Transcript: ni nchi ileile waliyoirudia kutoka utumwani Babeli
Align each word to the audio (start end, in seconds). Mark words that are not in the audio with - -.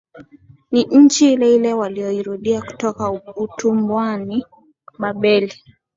ni 0.71 0.83
nchi 0.91 1.33
ileile 1.33 1.73
waliyoirudia 1.73 2.61
kutoka 2.61 3.11
utumwani 3.35 4.45
Babeli 4.99 5.53